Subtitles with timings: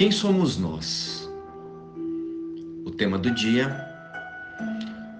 [0.00, 1.30] Quem somos nós?
[2.86, 3.86] O tema do dia.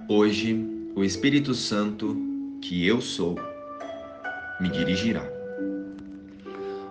[0.08, 2.16] Hoje, o Espírito Santo,
[2.62, 3.38] que eu sou,
[4.58, 5.22] me dirigirá.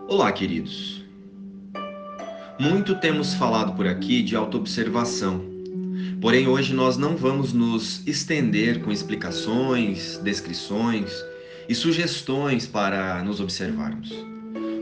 [0.07, 1.03] Olá, queridos.
[2.59, 5.43] Muito temos falado por aqui de autoobservação.
[6.21, 11.11] Porém, hoje nós não vamos nos estender com explicações, descrições
[11.67, 14.13] e sugestões para nos observarmos.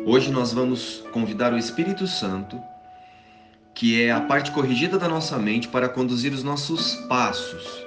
[0.06, 2.60] Hoje nós vamos convidar o Espírito Santo
[3.78, 7.86] que é a parte corrigida da nossa mente para conduzir os nossos passos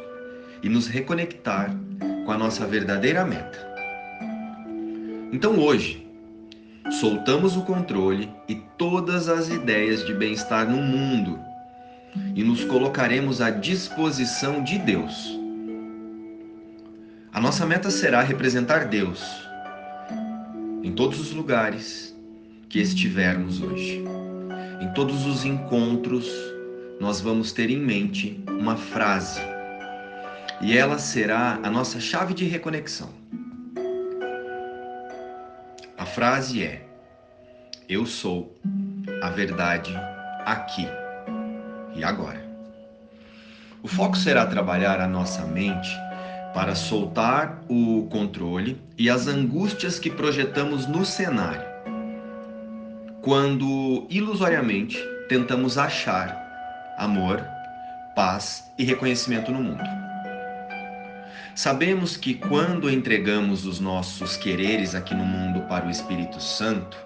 [0.62, 1.76] e nos reconectar
[2.24, 3.58] com a nossa verdadeira meta.
[5.32, 6.06] Então hoje,
[7.00, 11.40] soltamos o controle e todas as ideias de bem-estar no mundo
[12.36, 15.36] e nos colocaremos à disposição de Deus.
[17.32, 19.20] A nossa meta será representar Deus
[20.84, 22.16] em todos os lugares
[22.68, 24.20] que estivermos hoje.
[24.80, 26.27] Em todos os encontros,
[26.98, 29.39] nós vamos ter em mente uma frase
[30.62, 33.11] e ela será a nossa chave de reconexão.
[35.98, 36.87] A frase é:
[37.91, 38.59] Eu sou
[39.22, 39.95] a verdade
[40.47, 40.89] aqui
[41.94, 42.42] e agora.
[43.83, 45.91] O foco será trabalhar a nossa mente
[46.55, 51.80] para soltar o controle e as angústias que projetamos no cenário
[53.22, 56.36] quando ilusoriamente tentamos achar
[56.98, 57.44] amor,
[58.16, 59.84] paz e reconhecimento no mundo.
[61.54, 66.96] Sabemos que quando entregamos os nossos quereres aqui no mundo para o Espírito Santo,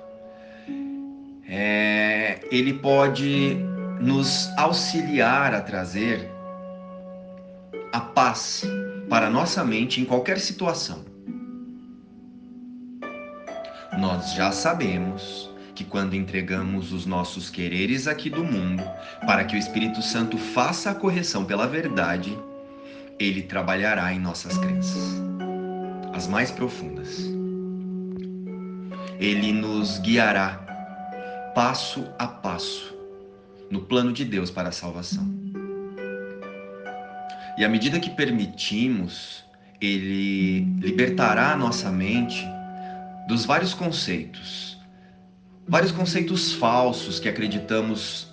[1.49, 3.57] é, ele pode
[4.01, 6.31] nos auxiliar a trazer
[7.93, 8.65] a paz
[9.09, 11.05] para nossa mente em qualquer situação.
[13.99, 18.83] Nós já sabemos que quando entregamos os nossos quereres aqui do mundo
[19.27, 22.37] para que o Espírito Santo faça a correção pela verdade,
[23.19, 25.21] ele trabalhará em nossas crenças,
[26.13, 27.19] as mais profundas.
[29.19, 30.61] Ele nos guiará
[31.55, 32.95] passo a passo
[33.71, 35.29] no plano de Deus para a salvação.
[37.57, 39.45] E à medida que permitimos,
[39.81, 42.45] ele libertará a nossa mente
[43.29, 44.75] dos vários conceitos
[45.67, 48.33] vários conceitos falsos que acreditamos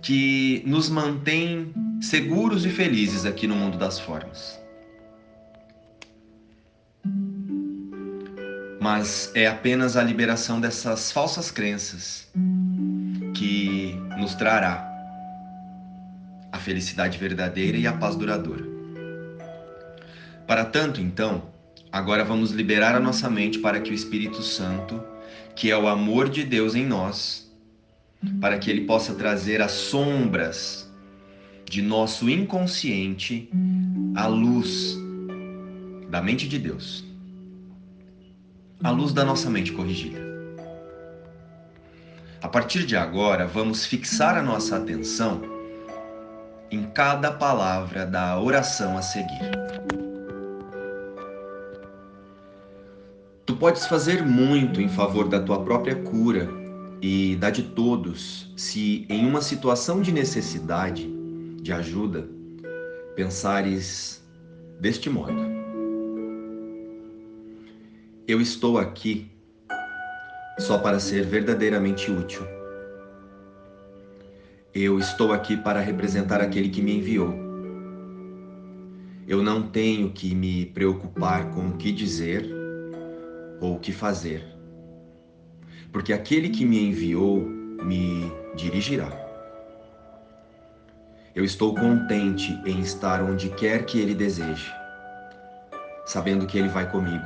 [0.00, 4.60] que nos mantém seguros e felizes aqui no mundo das formas.
[8.80, 12.28] Mas é apenas a liberação dessas falsas crenças
[13.34, 14.88] que nos trará
[16.50, 18.64] a felicidade verdadeira e a paz duradoura.
[20.48, 21.44] Para tanto, então,
[21.92, 25.11] agora vamos liberar a nossa mente para que o Espírito Santo
[25.54, 27.50] que é o amor de Deus em nós,
[28.40, 30.90] para que ele possa trazer as sombras
[31.64, 33.48] de nosso inconsciente
[34.14, 34.96] à luz
[36.08, 37.04] da mente de Deus,
[38.82, 40.20] à luz da nossa mente corrigida.
[42.42, 45.40] A partir de agora, vamos fixar a nossa atenção
[46.70, 49.50] em cada palavra da oração a seguir.
[53.44, 56.48] Tu podes fazer muito em favor da tua própria cura
[57.00, 61.12] e da de todos se, em uma situação de necessidade,
[61.60, 62.28] de ajuda,
[63.16, 64.24] pensares
[64.78, 65.42] deste modo:
[68.28, 69.28] Eu estou aqui
[70.60, 72.46] só para ser verdadeiramente útil.
[74.72, 77.34] Eu estou aqui para representar aquele que me enviou.
[79.26, 82.61] Eu não tenho que me preocupar com o que dizer
[83.62, 84.44] ou o que fazer,
[85.92, 89.10] porque aquele que me enviou me dirigirá.
[91.34, 94.70] Eu estou contente em estar onde quer que ele deseje,
[96.04, 97.24] sabendo que ele vai comigo.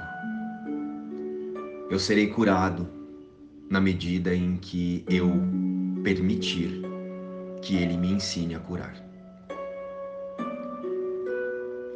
[1.90, 2.86] Eu serei curado
[3.70, 5.32] na medida em que eu
[6.04, 6.82] permitir
[7.62, 8.94] que ele me ensine a curar.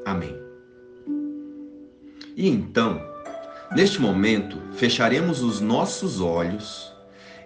[0.05, 0.37] Amém.
[2.37, 3.10] E então,
[3.73, 6.93] Neste momento, fecharemos os nossos olhos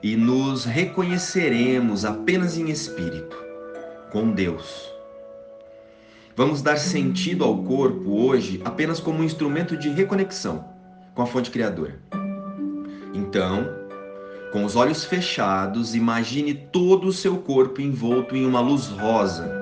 [0.03, 3.37] e nos reconheceremos apenas em espírito,
[4.11, 4.91] com Deus.
[6.35, 10.65] Vamos dar sentido ao corpo hoje apenas como um instrumento de reconexão
[11.15, 12.00] com a fonte criadora.
[13.12, 13.69] Então,
[14.50, 19.53] com os olhos fechados, imagine todo o seu corpo envolto em uma luz rosa.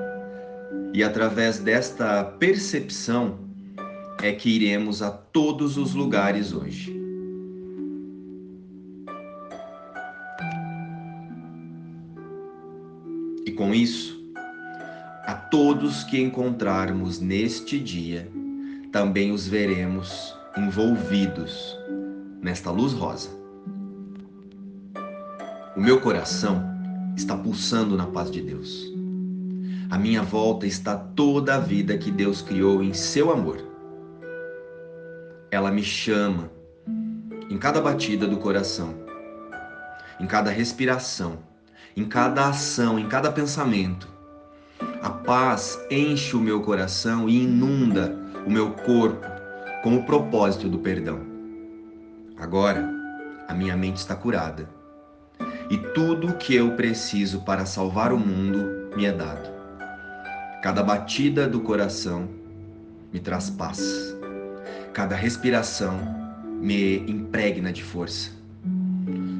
[0.95, 3.52] E através desta percepção,
[4.23, 6.97] é que iremos a todos os lugares hoje.
[13.45, 14.23] E com isso,
[15.27, 18.31] a todos que encontrarmos neste dia,
[18.93, 21.77] também os veremos envolvidos
[22.41, 23.31] nesta luz rosa.
[25.77, 26.63] O meu coração
[27.17, 28.93] está pulsando na paz de Deus.
[29.91, 33.72] A minha volta está toda a vida que Deus criou em seu amor.
[35.53, 36.51] Ela me chama
[37.51, 38.95] em cada batida do coração,
[40.19, 41.41] em cada respiração,
[41.95, 44.09] em cada ação, em cada pensamento.
[45.03, 48.17] A paz enche o meu coração e inunda
[48.47, 49.27] o meu corpo
[49.83, 51.21] com o propósito do perdão.
[52.39, 52.91] Agora,
[53.47, 54.67] a minha mente está curada
[55.69, 59.51] e tudo o que eu preciso para salvar o mundo me é dado.
[60.63, 62.27] Cada batida do coração
[63.13, 64.22] me traz paz.
[64.93, 65.99] Cada respiração
[66.61, 68.31] me impregna de força.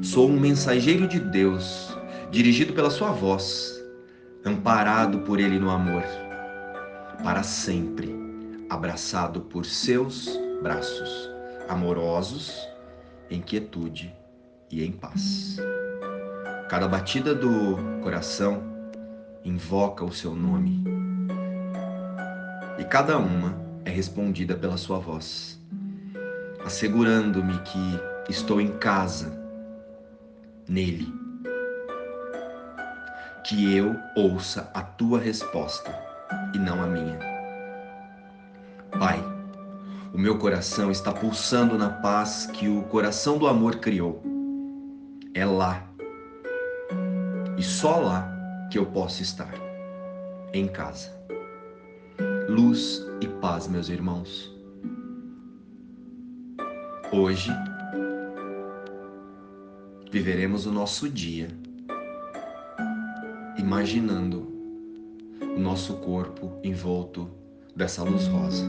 [0.01, 1.95] Sou um mensageiro de Deus,
[2.31, 3.79] dirigido pela Sua voz,
[4.43, 6.03] amparado por Ele no amor,
[7.23, 8.15] para sempre,
[8.67, 10.27] abraçado por seus
[10.63, 11.29] braços,
[11.69, 12.51] amorosos,
[13.29, 14.11] em quietude
[14.71, 15.57] e em paz.
[16.67, 18.63] Cada batida do coração
[19.45, 20.83] invoca o seu nome
[22.79, 23.62] e cada uma
[23.93, 25.61] respondida pela sua voz,
[26.65, 27.99] assegurando-me que
[28.29, 29.31] estou em casa,
[30.67, 31.07] nele.
[33.45, 35.93] Que eu ouça a tua resposta
[36.55, 37.19] e não a minha.
[38.97, 39.23] Pai,
[40.13, 44.23] o meu coração está pulsando na paz que o coração do amor criou.
[45.33, 45.83] É lá,
[47.57, 48.29] e só lá,
[48.71, 49.53] que eu posso estar,
[50.53, 51.23] em casa
[52.47, 54.51] luz e paz, meus irmãos.
[57.11, 57.51] Hoje
[60.11, 61.47] viveremos o nosso dia
[63.57, 64.51] imaginando
[65.41, 67.29] o nosso corpo envolto
[67.75, 68.65] dessa luz rosa.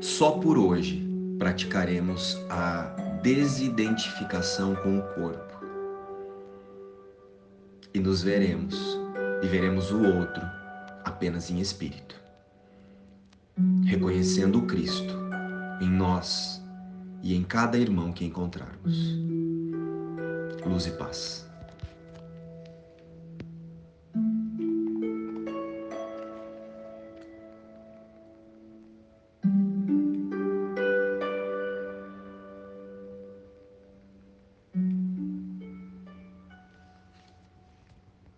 [0.00, 1.08] Só por hoje
[1.38, 5.64] praticaremos a desidentificação com o corpo
[7.94, 8.98] e nos veremos
[9.42, 10.63] e veremos o outro
[11.24, 12.20] apenas em espírito,
[13.86, 15.14] reconhecendo o Cristo
[15.80, 16.62] em nós
[17.22, 19.16] e em cada irmão que encontrarmos.
[20.66, 21.48] Luz e paz.